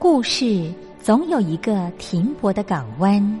[0.00, 3.40] 故事总有一个停泊的港湾。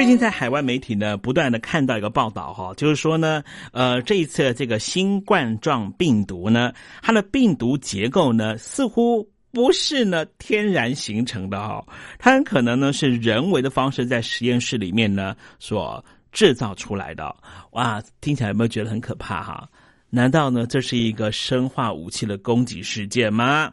[0.00, 11.84] 最近在海外媒体呢，不断的看到一个报道哈，就是说呢，呃，这一次这个新冠状病毒呢，它的病毒结构呢，似乎不是呢天然形成的哈，
[12.18, 17.36] 它很可能呢是人为的方式在实验室里面呢所制造出来的。
[17.72, 19.68] 哇，听起来有没有觉得很可怕哈？
[20.12, 23.70] 难道呢，这是一个生化武器的攻击事件吗？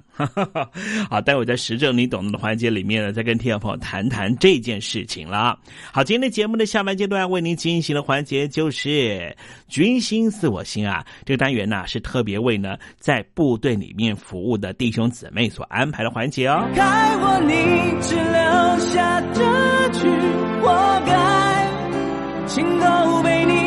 [1.09, 5.57] 好，待会在实证你懂的环节里面呢，再跟听众朋友谈谈这件事情了。
[5.91, 9.35] 好，今天的节目的下半阶段为您进行的环节就是
[9.67, 16.63] “军心似我心”啊，这个单元呢是特别为呢在部队里面服务的弟兄姊妹所安排的环节哦。
[16.75, 16.83] 该
[17.17, 17.53] 我你
[18.01, 19.41] 只留下这
[19.99, 20.07] 句
[20.61, 23.66] 活该，情都被你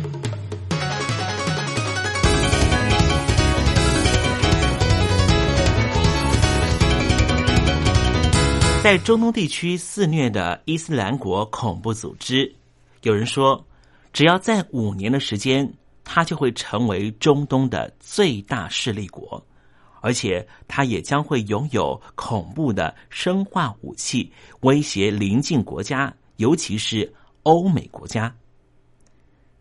[8.83, 12.51] 在中东地区肆虐的伊斯兰国恐怖组织，
[13.03, 13.63] 有人说，
[14.11, 15.71] 只要在五年的时间，
[16.03, 19.45] 它就会成为中东的最大势力国。
[20.01, 28.35] 而且它也将会拥有恐怖的生化武器，威胁邻近国家，尤其是欧美国家。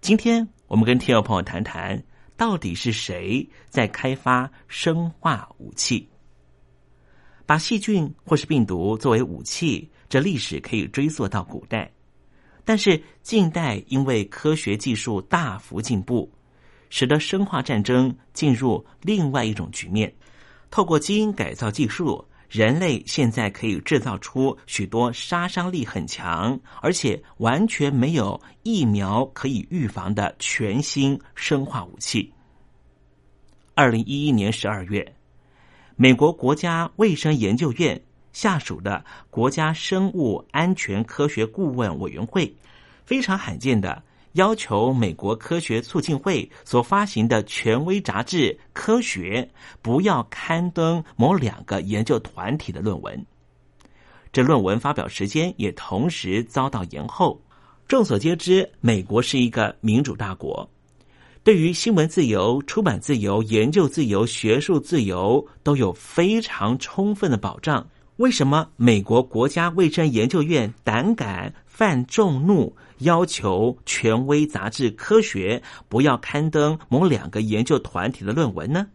[0.00, 2.02] 今天我们跟听众朋友谈谈，
[2.38, 6.08] 到底是谁在开发生化武器？
[7.50, 11.90] 把细菌或是病毒作为武器，这历史可以追溯到古代。
[12.64, 16.30] 但是近代因为科学技术大幅进步，
[16.90, 20.14] 使得生化战争进入另外一种局面。
[20.70, 32.32] 透过基因改造技术，人类现在可以制造出许多杀伤力很强，而且完全没有疫苗可以预防的全新生化武器。
[33.74, 35.16] 二零一一年十二月，
[36.02, 38.00] 美国国家卫生研究院。
[38.32, 42.50] 下属的国家生物安全科学顾问委员会，
[43.04, 44.02] 非常罕见的
[44.32, 48.36] 要求美国科学促进会所发行的权威杂志
[48.72, 49.42] 《科学》
[49.82, 53.26] 不要刊登某两个研究团体的论文。
[54.32, 57.38] 这论文发表时间也同时遭到延后。
[57.86, 60.66] 众所皆知，美国是一个民主大国，
[61.50, 67.84] 对于新闻自由、出版自由、研究自由、学术自由都有非常充分的保障。
[68.18, 78.86] 为什么美国国家卫生研究院胆敢犯众怒，要求权威杂志《科学》不要刊登某两个研究团体的论文呢？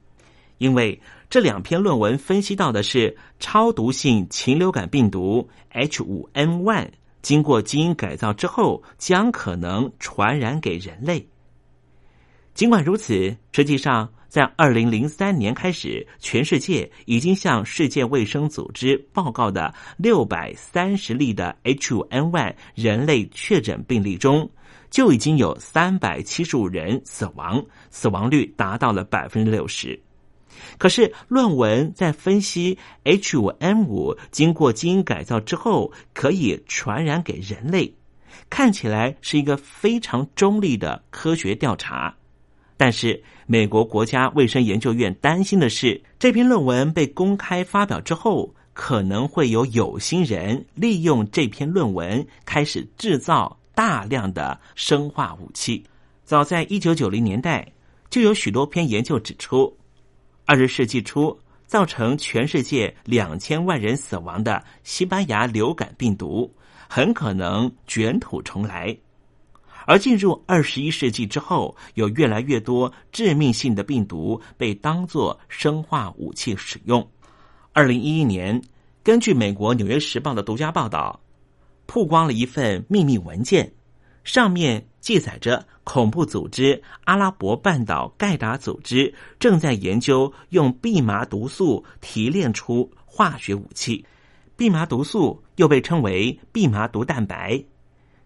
[0.57, 0.97] 因为
[1.29, 6.87] 这两篇论文分析到的是超毒性禽流感病毒 H5N1
[7.21, 11.27] 经过基因改造之后，将可能传染给人类。
[12.55, 14.09] 尽管如此，实际上。
[14.27, 24.49] 在二零零三年开始，全世界已经向世界卫生组织报告的六百三十例的 H5N1 人类确诊病例中，
[24.89, 29.97] 就已经有三百七十五人死亡，死亡率达到了百分之六十。
[30.77, 37.95] 可是，论文在分析 H5N5 经过基因改造之后可以传染给人类，
[38.49, 42.13] 看起来是一个非常中立的科学调查。
[42.77, 55.83] 但是，美国国家卫生研究院担心的是，这篇论文被公开发表之后，可能会有有心人利用这篇论文开始制造大量的生化武器。
[56.25, 57.65] 早在一九九零年代，
[58.09, 59.73] 就有许多篇研究指出，
[60.45, 66.53] 二十世纪初造成全世界两千万人死亡的西班牙流感病毒，
[66.89, 68.95] 很可能卷土重来。
[69.85, 77.07] 而进入二十一世纪之后，有越来越多致命性的病毒被当作生化武器使用。
[77.71, 78.61] 二零一一年，
[79.03, 81.19] 根据美国《纽约时报》的独家报道，
[81.85, 83.71] 曝光了一份秘密文件，
[84.23, 94.03] 上面记载着恐怖组织阿拉伯半岛盖达组织正在研究用蓖麻毒素提炼出化学武器。
[94.57, 97.61] 蓖麻毒素又被称为蓖麻毒蛋白。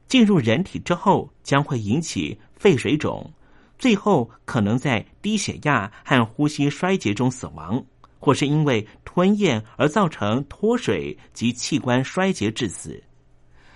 [0.10, 3.32] 进入人体之后，将会引起肺水肿，
[3.78, 7.82] 最后可能在低血压和呼吸衰竭中死亡，
[8.18, 13.01] 或是因为吞咽而造成脱水及器官衰竭致死。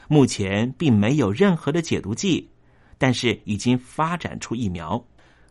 [0.07, 2.49] 目前并没有任何的解毒剂，
[2.97, 5.01] 但是已经发展出疫苗。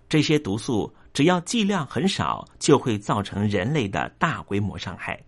[0.08, 5.18] 这些毒素只要剂量很少，就会造成人类的大规模伤害。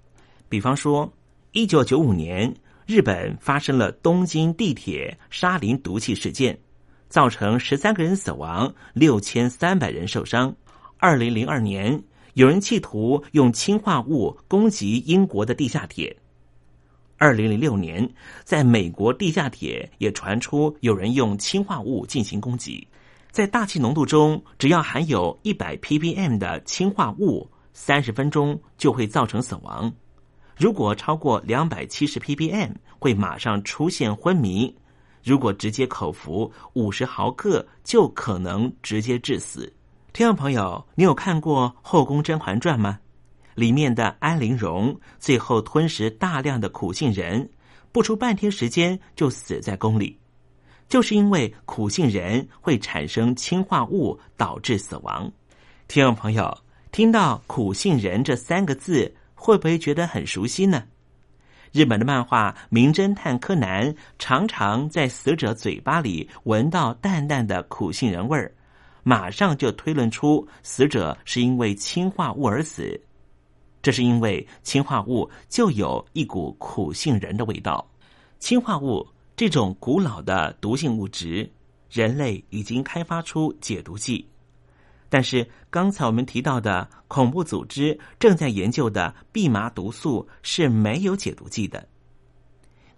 [0.48, 1.10] 比方说，
[1.52, 2.52] 一九九五年。
[2.86, 6.58] 日本发生了东京地铁沙林毒气事件，
[7.08, 10.54] 造成十三个人死亡，六千三百人受伤。
[10.98, 12.02] 二零零二年，
[12.34, 16.14] 有人企图用氢化物攻击英国的地下铁。
[17.16, 18.06] 二零零六年，
[18.44, 22.86] 在美国地下铁也传出有人用氢化物进行攻击。
[23.30, 29.90] 在大气浓度中，只要含有一百 ppm 的氢化物，三十分钟就会造成死亡。
[30.56, 34.72] 如果超过两百七十 ppm，会马上出现昏迷；
[35.22, 39.72] 如果直接口服五十毫克，就可能直接致死。
[40.12, 43.00] 听众朋友，你有看过《后宫甄嬛传》吗？
[43.56, 47.48] 里面的安陵容最后吞食大量的苦杏仁，
[47.90, 50.18] 不出半天时间就死在宫里，
[50.88, 55.30] 就是因为苦杏仁会产生氰化物，导致死亡。
[55.88, 56.56] 听众朋友，
[56.92, 59.12] 听到“苦杏仁”这三个字。
[59.44, 60.84] 会不会觉得很熟悉呢？
[61.70, 68.50] 日本的漫画《名侦探柯南》常常在死者嘴巴里闻到淡淡的苦杏仁味儿，
[69.02, 72.98] 马上就推论出死者是因为氢化物而死。
[73.82, 77.86] 这是因为氢化物就有一股苦杏仁的味道。
[78.38, 81.46] 氢化物这种古老的毒性物质，
[81.90, 84.26] 人类已经开发出解毒剂。
[85.14, 91.86] 但是刚才我们提到的恐怖组织正在研究的蓖麻毒素是没有解毒剂的。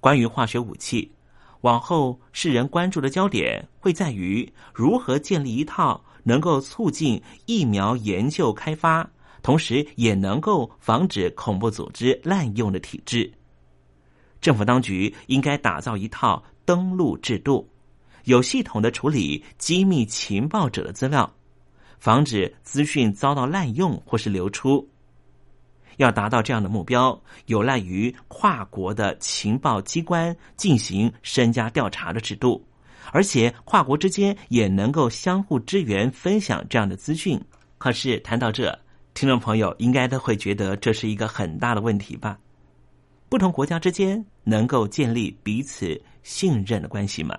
[0.00, 1.12] 关于化学武器，
[1.60, 9.06] 往后世人关注的焦点会在于如何建立一套能够促进疫苗研究开发，
[9.42, 13.30] 同时也能够防止恐怖组织滥用的体制。
[14.40, 17.68] 政府当局应该打造一套登录制度，
[18.24, 21.30] 有系统的处理机密情报者的资料，
[22.06, 24.88] 防止资讯遭到滥用或是流出。
[25.96, 32.64] 要达到这样的目标，有赖于跨国的情报机关进行深加调查的制度，
[33.10, 37.42] 而且跨国之间也能够相互支援、分享这样的资讯。
[37.76, 38.78] 可是谈到这，
[39.12, 42.38] 听众朋友应该都会觉得这是一个很大的问题吧？
[43.28, 47.36] 不同国家之间能够建立彼此信任的关系吗？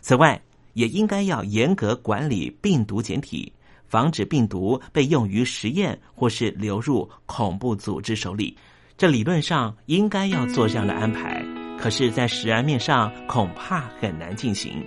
[0.00, 0.42] 此外，
[0.74, 3.52] 也应该要严格管理病毒简体。
[3.86, 8.56] 防止病毒被用于实验或是流入恐怖组织手里，
[8.96, 11.44] 这理论上应该要做这样的安排，
[11.78, 14.82] 可是，在实案面上恐怕很难进行。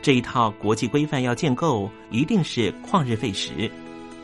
[0.00, 3.68] 这一套国际规范要建构，一定是旷日费时。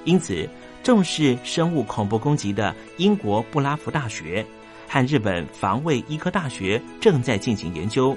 [0.04, 0.48] 因此，
[0.84, 4.46] 重视生物恐怖攻击的英国布拉夫大学
[4.86, 8.16] 和日本防卫医科大学正在进行研究，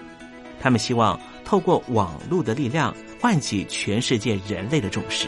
[0.62, 5.28] 他们希望透过网络的力量，唤起全世界人类的重视。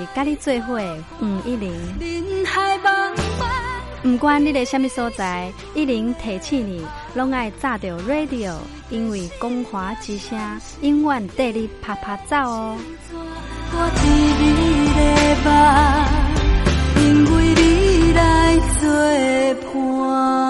[0.00, 0.80] 是甲你做伙
[1.18, 1.70] 黄一玲。
[4.02, 8.54] 不管你在什么所在，一零提起你，拢爱炸着 radio，
[8.88, 10.38] 因为光华之声
[10.80, 12.78] 永远带你啪啪走哦。
[13.72, 14.06] 我知
[14.40, 14.44] 你
[14.96, 15.00] 的
[15.44, 15.52] 梦，
[17.04, 17.04] 因
[17.36, 18.88] 为你来作
[19.72, 20.49] 伴。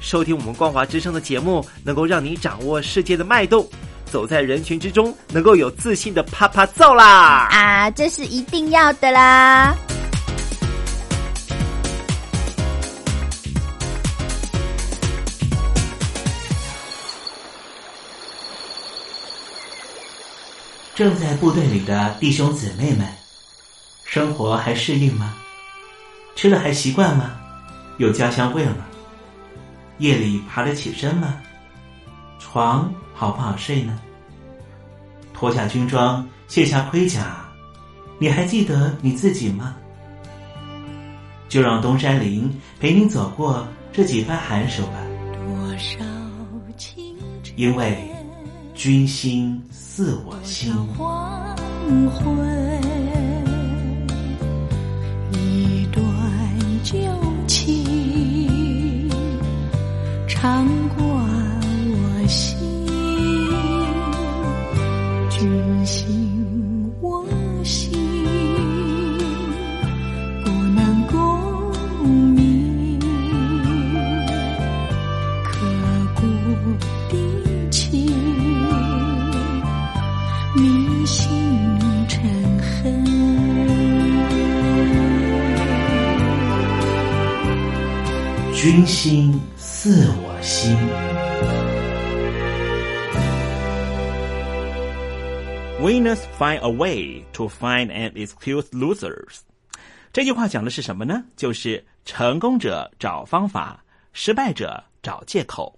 [0.00, 3.68] 收听我们光华之声的节目，能够让你掌握世界的脉动，
[4.06, 7.48] 走在人群之中，能够有自信的啪啪揍啦！
[7.50, 9.76] 啊，这是一定要的啦！
[20.94, 23.06] 正在部队里的弟兄姊妹们，
[24.04, 25.34] 生活还适应吗？
[26.34, 27.32] 吃的还习惯吗？
[27.98, 28.87] 有家乡味吗？
[29.98, 31.34] 夜里爬得起身吗？
[32.38, 33.98] 床好不好睡呢？
[35.34, 37.44] 脱下军装，卸下盔甲，
[38.18, 39.76] 你还记得你自己吗？
[41.48, 44.94] 就让东山林陪你走过这几番寒暑吧。
[47.56, 47.98] 因为
[48.74, 50.72] 君心似我心。
[50.96, 51.56] 黄
[52.10, 52.80] 昏，
[88.78, 90.76] 君心似我心。
[95.80, 99.40] Winners find a way to find and excuse losers。
[100.12, 101.24] 这句话讲的是什么呢？
[101.34, 105.76] 就是成功者找方法，失败者找借口。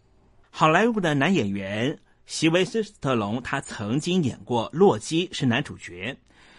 [0.50, 6.14] 好莱坞的男演员席维斯特龙，他曾经演过《洛基》，是男主角。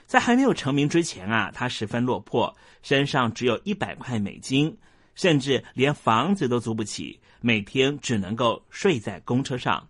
[0.07, 4.75] 在还没有成名之前啊，他十分落魄，身上只有一百块美金，
[5.21, 9.87] 甚至连房子都租不起，每天只能够睡在公车上。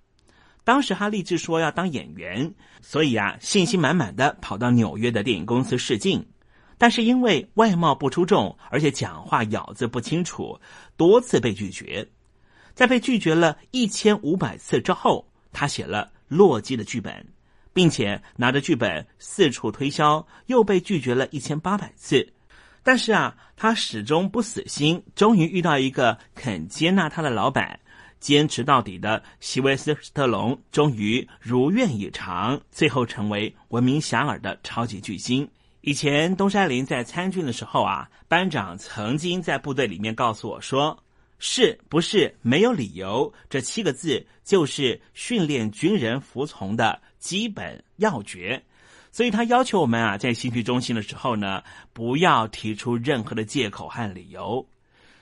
[0.66, 6.28] 当时他立志说要当演员，所以啊，信心满满的跑到纽约的电影公司试镜。
[6.78, 10.60] 但是因为外貌不出众，而且讲话咬字不清楚，
[10.98, 12.06] 多次被拒绝。
[12.74, 17.26] 在被拒绝了一千五百次之后，他写了《洛基》的剧本，
[17.72, 22.34] 并且拿着剧本四处推销，又被拒绝了一千八百次。
[22.84, 27.80] 但是啊，他始终不死心，终于遇到一个肯接纳他的老板。
[28.20, 35.50] 坚持到底的席维斯特龙终于如愿以偿，最后成为闻名遐迩的超级巨星。
[35.82, 41.04] 以前东山林在参军的时候啊，班长曾经在部队里面告诉我说
[41.40, 48.64] ：“是不是没有理由？”这七个字就是训练军人服从的基本要诀。
[49.12, 54.66] 所以他要求我们啊，在新训中心的时候呢，不要提出任何的借口和理由。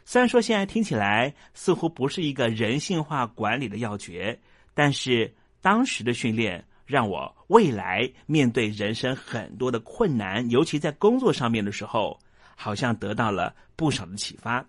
[0.05, 4.39] 虽然说现在听起来似乎不是一个人性化管理的要诀，
[4.73, 12.19] 但是当时的训练让我未来面对人生很多的困难，尤其在工作上面的时候，
[12.55, 14.65] 好像得到了不少的启发。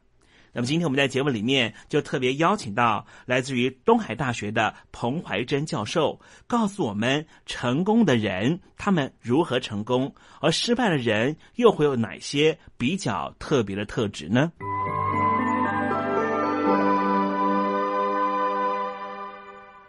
[0.53, 14.51] 那么今天我们在节目里面就特别邀请到来自于东海大学的彭怀珍教授，告诉我们成功的人他们如何成功，而失败的人又会有哪些比较特别的特质呢？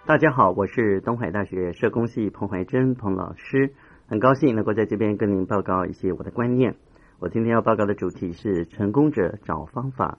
[0.06, 3.74] 大家好，我是东海大学社工系彭怀珍彭老师，
[4.06, 6.76] 很高兴能够在这边跟您报告一些我的观念。
[7.17, 10.17] 我今天要报告的主题是：成功者找方法，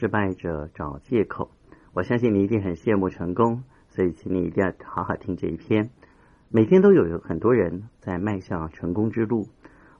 [0.00, 1.50] 失败者找借口。
[1.92, 5.90] 我相信你一定很羡慕成功，所以请你一定要好好听这一篇。
[6.48, 9.48] 每天都有很多人在迈向成功之路，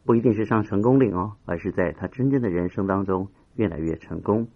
[0.07, 4.49] 不一定是上成功岭哦，而是在他真正的人生当中越来越成功。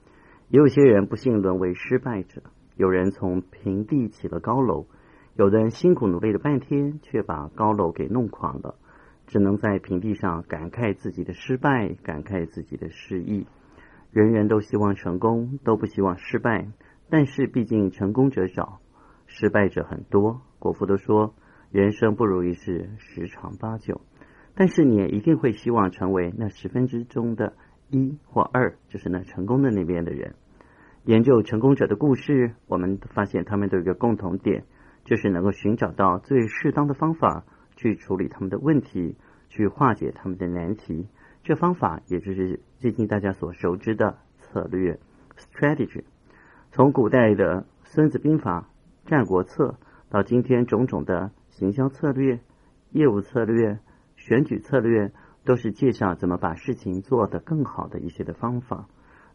[0.49, 2.41] 也有些人不幸沦为失败者。
[2.77, 4.87] 有人从平地起了高楼，
[5.35, 8.77] 有的人辛苦努力了半天，却把高楼给弄垮了，
[9.27, 13.47] 只能在平地上感慨自己的失败，感慨自己的失意。
[14.15, 16.69] 人人都希望成功，都不希望失败，
[17.11, 18.79] 但是毕竟成功者少，
[19.27, 20.41] 失败者很多。
[20.61, 21.35] 国父都说，
[21.73, 24.01] 人生不如意事十常八九，
[24.55, 27.55] 但是你也一定会希望成为那十分之中的
[27.91, 30.37] 一或二，就是那成功的那边的人。
[31.03, 34.65] 研究成功者的故事，我们发现他们都有一个共同点，
[35.05, 39.17] 就是能够寻找到最适当的方法去处理他们的问题，
[39.49, 41.09] 去化解他们的难题。
[41.45, 44.99] 这方法也就是最近大家所熟知的策略
[45.37, 46.03] （strategy）。
[46.73, 48.71] 从古代的《孙子兵法》
[49.11, 49.69] 《战国策》
[50.09, 52.41] 到今天种种的行销策略、
[52.93, 53.79] 业务策略、
[54.17, 55.13] 选举策略，
[55.45, 58.87] 都是介绍怎么把事情做得更好的一些的方法。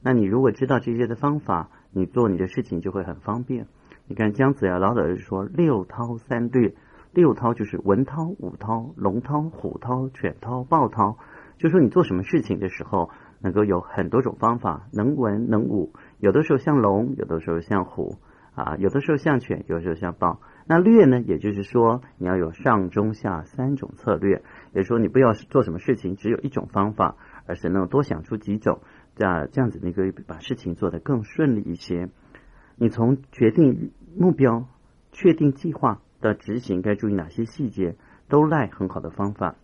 [0.02, 3.68] 那你如果知道这些的方法，你做你的事情就会很方便。
[4.08, 6.74] 你看姜子牙老早就说六韬三略，
[7.14, 11.16] 六韬就是文韬、武韬、龙韬、虎韬、犬韬、豹韬，
[11.60, 18.16] 就说你做什么事情的时候，能够有很多种方法，能文能武，有的时候像龙，有的时候像虎，
[18.56, 20.40] 啊，有的时候像犬，有的时候像豹。
[20.66, 24.42] 那略呢，也就是说你要有上中下三种策略，
[24.74, 28.80] 也就是说你不要做什么事情只有一种方法，而是能够多想出几种。
[29.16, 32.08] 这样这样子，你可以把事情做得更顺利一些。
[32.78, 34.66] 你从决定目标、
[35.12, 37.96] 确定计划到执行，该注意哪些细节，
[38.30, 39.56] 都赖很好的方法。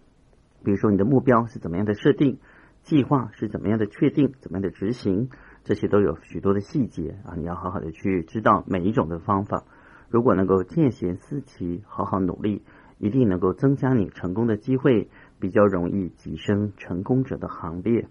[0.65, 2.39] 比如说，你的目标是怎么样的设定，
[2.81, 5.29] 计划是怎么样的确定，怎么样的执行，
[5.63, 7.35] 这些都有许多的细节啊。
[7.37, 9.63] 你要好好的去知道每一种的方法。
[10.09, 12.63] 如果能够见贤思齐，好好努力，
[12.97, 18.07] 一定能够增加你成功的机会，比较容易跻身成功者的行列。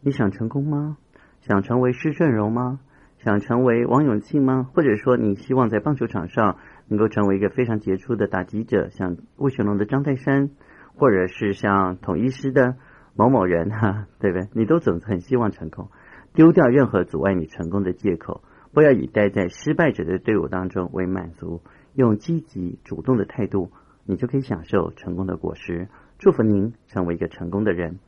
[0.00, 0.96] 你想成功吗？
[1.40, 2.80] 想成为施正荣吗？
[3.18, 4.68] 想成为王永庆吗？
[4.74, 10.50] 或者说你希望在棒球场上能够成为一个非常杰出的打击者，像魏全龙的张泰山，
[10.96, 12.76] 或者是像统一师的
[13.14, 14.48] 某某人 哈，对不对？
[14.52, 15.88] 你都总是很希望成功，
[16.34, 21.62] 丢掉任何阻碍你成功的借口，不要以待在失败者的队伍当中为满足，
[21.94, 23.70] 用积极主动的态度，
[24.04, 25.88] 你就可以享受成功的果实。
[26.18, 27.98] 祝福您成为一个成功的人。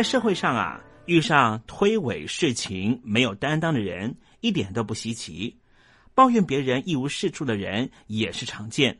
[0.00, 5.54] 在社会上啊，遇上推诿事情、没有担当的人，一点都不稀奇；
[6.14, 8.94] 抱怨别人一无是处的人也是常见；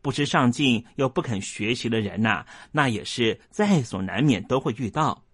[0.00, 5.24] 不知上进又不肯学习的人呐，那也是在所难免都会遇到。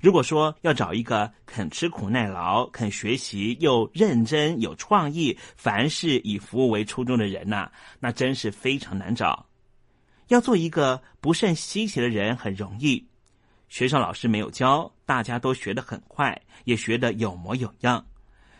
[0.00, 7.70] 如果说要找一个肯吃苦耐劳、肯学习又认真有创意、凡事以服务为初衷的人呐，
[8.00, 9.46] 那真是非常难找。
[10.26, 13.06] 要做一个不甚稀奇的人很容易。
[13.70, 18.04] 学校老师没有教，大家都学得很快，也学得有模有样。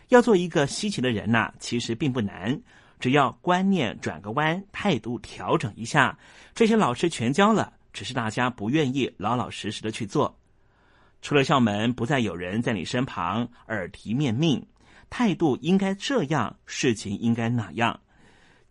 [0.07, 2.59] 要做一个稀奇的人呐，其实并不难，
[2.97, 6.17] 只要观念转个弯，态度调整一下，
[6.55, 10.39] 这些老师全教了，只是大家不愿意老老实实的去做。
[11.21, 14.65] 出了校门，不再有人在你身旁耳提面命，
[15.09, 17.99] 态度应该这样，事情应该那样。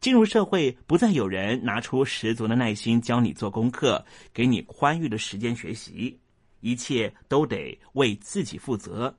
[0.01, 6.19] 进入社会，不再有人拿出十足的耐心教你做功课，给你宽裕的时间学习。
[6.61, 9.17] 一切都得为自己负责，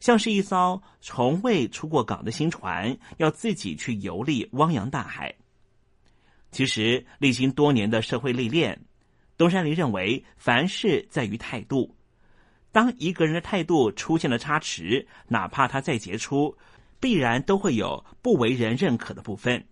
[0.00, 5.34] 像是一艘从未出过港的新船，要自己去游历汪洋大海。
[6.50, 8.80] 其实，历经多年的社会历练，
[9.36, 11.96] 东山林认为，凡事在于态度。
[12.70, 16.56] 当一个人的态度出现了差池，哪怕他再杰出，
[17.00, 19.64] 必然都会有不为人认可的部分。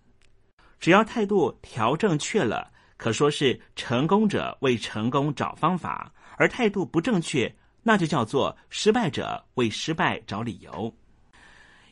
[0.79, 6.13] 只要态度调正确了，可说是成功者为成功找方法。
[6.37, 10.93] 而态度不正确，那就叫做失败者为失败找理由。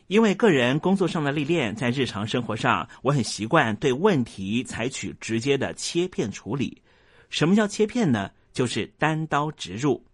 [0.08, 6.82] 因为个人工作上的历练，在日常生活上，我很习惯对问题采取直接的切片处理。
[7.30, 8.30] 什么叫切片呢？
[8.52, 10.04] 就是单刀直入。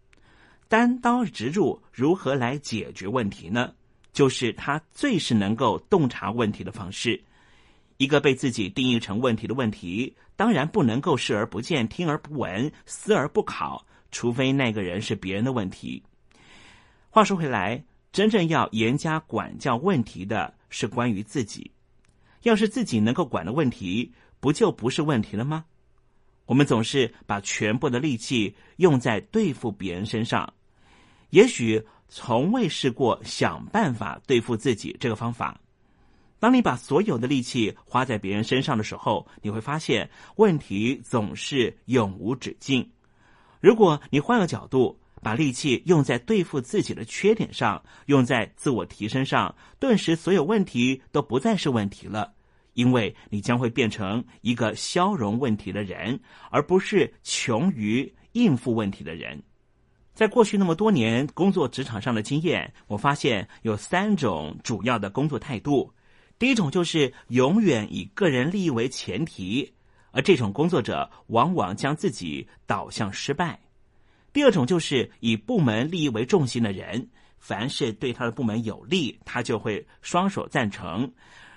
[0.68, 3.72] 单刀直入如何来解决问题呢？
[4.12, 7.20] 就是他最是能够洞察问题的方式。
[7.97, 13.85] 一个被自己定义成问题的问题，当然不能够视而不见、听而不闻、思而不考。
[14.11, 16.03] 除非那个人是别人的问题。
[17.11, 21.71] 话说回来，真正要严加管教问题的是关于自己。
[22.43, 25.65] 要是自己能够管的问题，不就不是问题了吗？
[26.47, 30.55] 我们总是把全部的力气用在对付别人身上，
[31.31, 35.61] 也许从未试过想办法对付自己这个方法。
[36.39, 42.89] 当你把所有的力气花在别人身上的时候，你会发现问题总是永无止境。
[43.61, 52.33] 如果你换个角度，把力气用在对付自己的缺点上，用在自我提升上，顿时所有问题都不再是问题了，
[52.75, 59.43] 因为你将会变成一个消融问题的人，而不是穷于应付问题的人。
[60.15, 65.93] 在过去那么多年工作职场上的经验，我发现有三种主要的工作态度。
[66.39, 69.73] 第一种就是永远以个人利益为前提。
[70.11, 73.59] 而这种工作者往往将自己导向失败。
[74.33, 81.09] 第二种就是以部门利益为重心的人，凡是对他的部门有利，他就会双手赞成；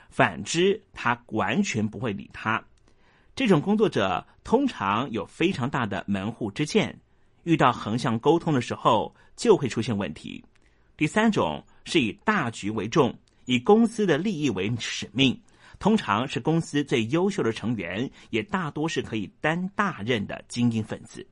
[0.10, 2.64] 反之，他完全不会理他。
[3.36, 6.98] 这种工作者通常有非常大的门户之见，
[7.44, 10.44] 遇到横向沟通的时候就会出现问题。
[10.98, 15.40] 第三种是以大局为重，以公司的利益为使命，
[15.82, 21.26] 通常是公司最优秀的成员，也大多是可以担大任的精英分子。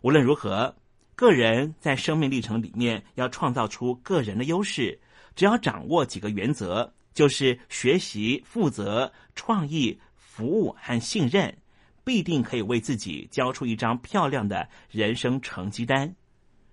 [0.00, 0.74] 无论如何，
[1.14, 4.98] 个人在生命历程里面要创造出个人的优势，
[5.34, 11.54] 只要掌握几个原则，就是学习、负责、创意、服务和信任，
[12.02, 16.16] 必定可以为自己交出一张漂亮的人生成绩单。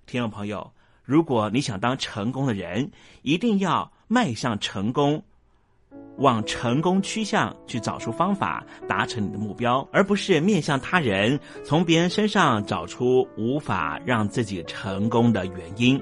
[0.05, 0.71] 听众朋友。
[1.05, 2.89] 如果你想当成功的人，
[3.23, 5.25] 一定要迈向成功，
[6.17, 15.99] 往成功趋向去找出方法，达成你的目标，而不是面向他人，从别人身上找出无法让自己成功的原因，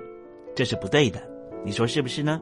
[0.56, 1.22] 这是不对的。
[1.64, 2.42] 你说是不是呢？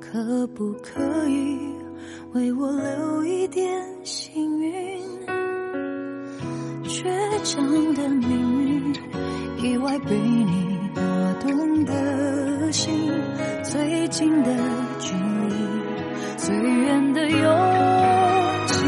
[0.00, 1.58] 可不可以
[2.32, 5.02] 为我留一点幸运？
[6.84, 7.02] 倔
[7.42, 8.94] 强的命运
[9.58, 11.02] 意外被你拨
[11.40, 13.10] 动的心，
[13.64, 14.50] 最近的
[15.00, 15.14] 距
[15.48, 15.54] 离，
[16.36, 17.38] 最远的勇
[18.66, 18.84] 气，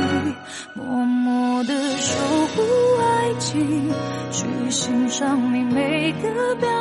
[0.75, 2.15] 默默的守
[2.55, 2.63] 护
[3.03, 3.93] 爱情，
[4.31, 6.78] 去欣赏你每个表情。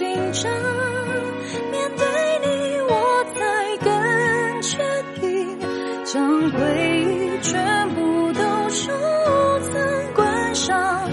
[0.00, 0.50] 紧张，
[1.70, 2.06] 面对
[2.40, 2.48] 你
[2.88, 3.38] 我才
[3.84, 4.78] 更确
[5.20, 5.58] 定，
[6.06, 6.58] 将回
[7.04, 8.40] 忆全部都
[8.70, 8.90] 收
[9.60, 9.78] 藏
[10.14, 11.06] 观赏，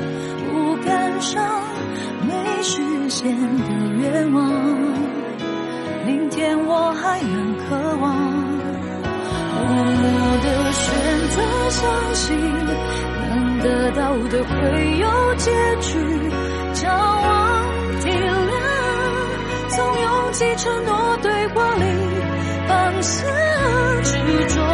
[0.54, 1.44] 不感伤，
[2.30, 3.68] 没实现的
[4.00, 4.42] 愿望，
[6.06, 8.16] 明天我还能渴望，
[9.54, 10.08] 默默
[10.46, 10.88] 的选
[11.36, 12.38] 择相信，
[13.28, 16.27] 能得到的会有结局。
[20.38, 21.84] 即承诺对话里
[22.68, 23.24] 放下
[24.04, 24.67] 执着。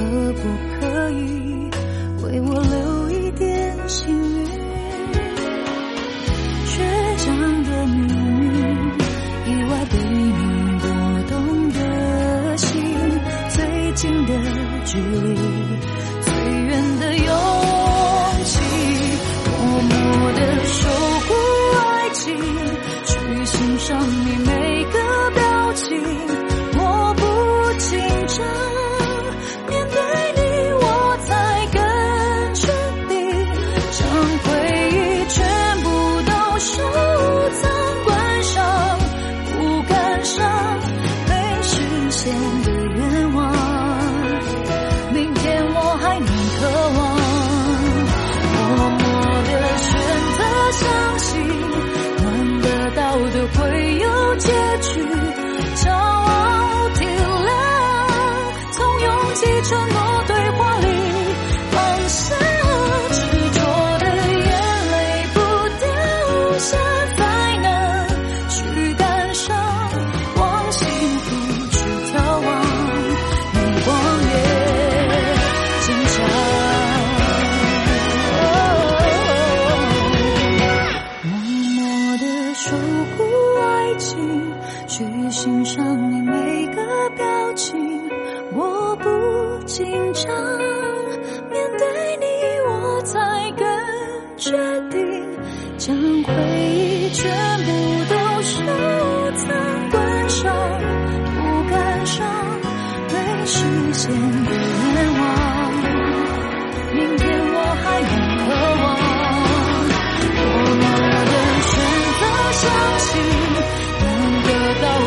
[0.00, 0.69] 可不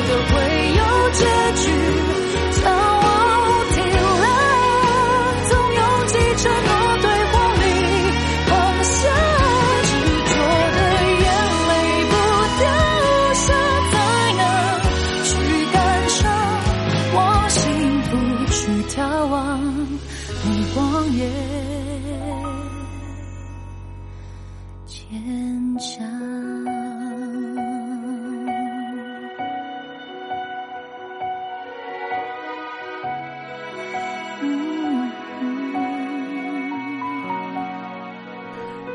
[0.08, 0.42] 都会
[0.76, 1.53] 有结果。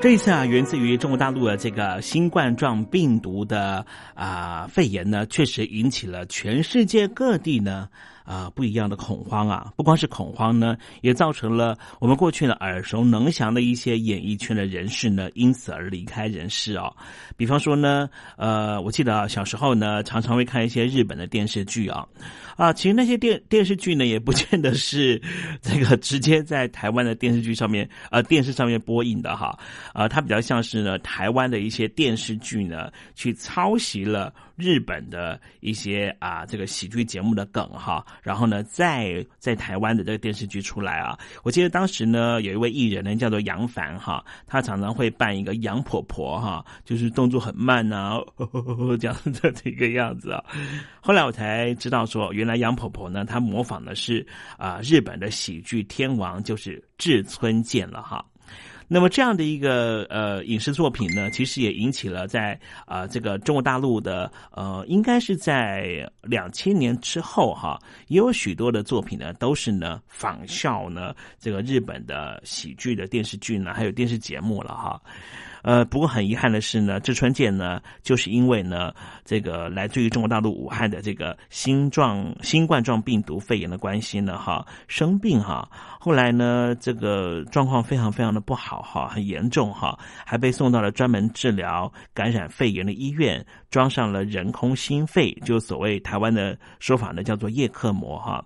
[0.08, 3.84] 这次啊，源自于中国大陆的这个新冠状病毒的
[4.14, 7.90] 啊、肺炎呢，确实引起了全世界各地呢
[8.28, 9.72] 啊、不一样的恐慌啊。
[9.74, 16.94] 不光是恐慌呢，也造成了我们过去呢耳熟能详的一些演艺圈的人士呢，因此而离开人世哦。
[17.38, 22.06] 比方说呢，呃，我记得啊，小时候呢，常常会看一些日本的电视剧啊。
[22.58, 25.22] 啊，其实那些电电视剧呢，也不见得是
[25.62, 29.56] 这个直接在台湾的电视剧上面，呃，电视上面播映的哈，
[29.94, 48.18] 啊，它比较像是呢台湾的一些电视剧呢，去抄袭了日本的一些啊这个喜剧节目的梗哈，然后呢，再在台湾的这个电视剧出来啊，我记得当时呢，有一位艺人呢叫做杨凡哈，他常常会扮一个杨婆婆哈，就是动作很慢啊，
[48.98, 50.44] 这样的这个样子啊。
[51.00, 58.24] 后来我才知道说，原来杨婆婆呢，她模仿的是啊、日本的喜剧天王，就是志村健了哈。
[58.88, 67.78] 那么这样的一个呃影视作品呢，其实也引起了在啊、这个中国大陆的呃，应该是在两千年之后哈，
[68.08, 75.00] 也有许多的作品呢，都是呢仿效呢这个日本的喜剧的电视剧呢，还有电视节目了哈。
[75.62, 85.68] 呃，不过很遗憾的是呢，志村健呢，就是因为呢，这个来自于中国大陆武汉的这个新状新冠状病毒肺炎的关系呢，哈，生病哈，
[86.00, 98.44] 后来呢，这个状况非常非常的不好哈，很严重哈，还被送到了专门治疗感染肺炎的医院，装上了人工心肺，就所谓台湾的说法呢，叫做叶克膜哈。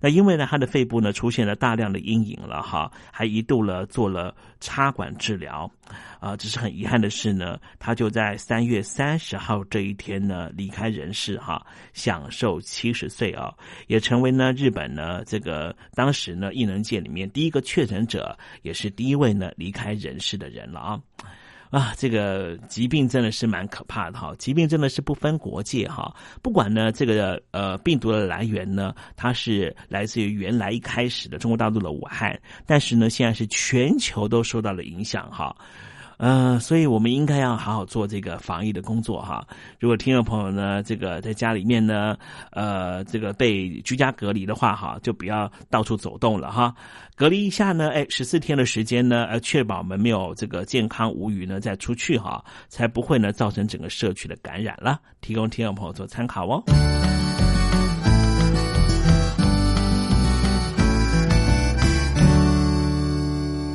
[0.00, 5.70] 那因为呢，他的肺部呢出现了大量的阴影了哈，还一度了做了插管治疗，
[6.20, 13.54] 啊，只是很遗憾的是呢，他就在三月三十号这一天呢离开人世哈，享受七十岁啊，
[13.86, 21.00] 也成为呢日本呢这个当时呢艺能界里面第一个确诊者，也是第一位呢离开人世的人了啊。
[21.70, 24.32] 啊，这个疾病真的是蛮可怕的哈！
[24.38, 35.52] 疾病真的是不分国界哈，不管呢这个呃病毒的来源呢，它是来自于原来一开始的中国大陆的武汉，但是呢现在是全球都受到了影响哈。
[36.16, 39.46] 呃，所以我们应该要好好做这个防疫的工作哈。
[39.78, 42.16] 如果听众朋友呢，这个在家里面呢，
[42.52, 46.74] 呃，这个被居家隔离的话哈，就不要到处走动了哈。
[47.16, 55.00] 隔离一下呢，哎，十四天的时间呢，呃，确保我们没有这个健康无虞呢，再出去哈，才不会呢造成整个社区的感染了。
[55.20, 56.62] 提供听众朋友做参考哦。